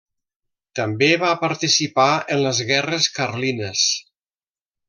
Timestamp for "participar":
1.43-2.09